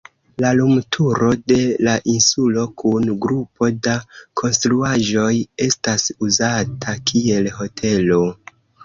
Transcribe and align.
La 0.43 0.51
lumturo 0.59 1.27
de 1.49 1.57
la 1.87 1.91
insulo 2.13 2.63
kun 2.83 3.05
grupo 3.25 3.69
da 3.89 3.93
konstruaĵoj 4.41 5.29
etas 5.67 6.07
uzata 6.29 6.97
kiel 7.13 7.51
hotelo. 7.61 8.19